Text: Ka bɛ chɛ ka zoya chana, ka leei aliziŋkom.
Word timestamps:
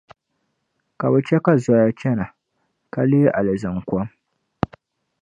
Ka 0.99 1.05
bɛ 1.11 1.19
chɛ 1.27 1.37
ka 1.45 1.53
zoya 1.63 1.87
chana, 1.99 2.25
ka 2.93 3.01
leei 3.09 3.31
aliziŋkom. 3.37 4.07